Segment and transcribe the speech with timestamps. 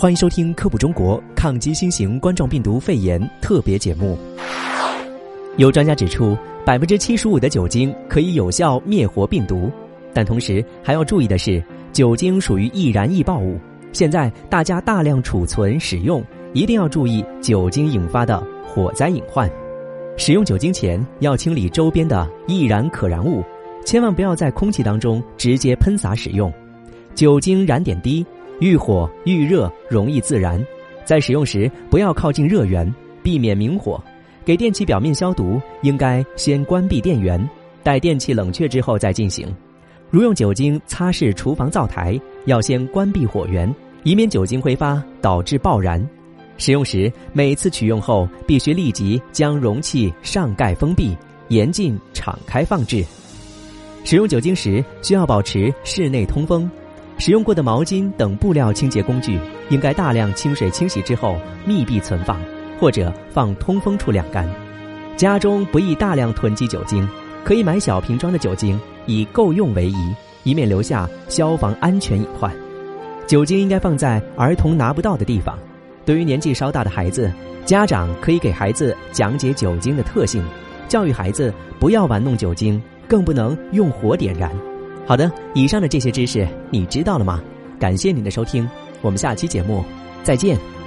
[0.00, 4.16] 欢迎收听《科普中国抗击新型冠状病毒肺炎特别节目》。
[5.56, 9.68] 有专家指出，百分之七十五的酒精可以有效灭活病毒，
[10.14, 11.60] 但同时还要注意的是，
[11.92, 13.58] 酒精属于易燃易爆物。
[13.92, 16.22] 现在大家大量储存使用，
[16.52, 19.50] 一定要注意酒精引发的火灾隐患。
[20.16, 23.42] 使用酒精前要清理周边的易燃可燃物，
[23.84, 26.52] 千万不要在空气当中直接喷洒使用。
[27.16, 28.24] 酒精燃点低。
[28.60, 30.64] 遇火遇热容易自燃，
[31.04, 34.02] 在使用时不要靠近热源，避免明火。
[34.44, 37.48] 给电器表面消毒，应该先关闭电源，
[37.82, 39.54] 待电器冷却之后再进行。
[40.10, 43.72] 如用酒精擦拭厨房灶台，要先关闭火源，
[44.04, 46.02] 以免酒精挥发导致爆燃。
[46.56, 51.14] 使用时，每次取用后必须立即将容器上盖封闭，
[51.48, 53.04] 严禁敞开放置。
[54.02, 56.68] 使用酒精时需要保持室内通风。
[57.18, 59.38] 使用过的毛巾等布料清洁工具，
[59.70, 62.40] 应该大量清水清洗之后密闭存放，
[62.78, 64.48] 或者放通风处晾干。
[65.16, 67.06] 家中不宜大量囤积酒精，
[67.44, 72.54] 可以买小瓶装的酒精，以够用为宜，以免留下消防安全隐患。
[73.26, 75.58] 酒精应该放在儿童拿不到的地方。
[76.04, 77.30] 对于年纪稍大的孩子，
[77.64, 80.42] 家长可以给孩子讲解酒精的特性，
[80.86, 84.50] 教育孩子不要玩弄酒精，更不能用火点燃。
[85.08, 87.42] 好的，以上的这些知识你知道了吗？
[87.80, 88.68] 感谢您的收听，
[89.00, 89.82] 我们下期节目
[90.22, 90.77] 再见。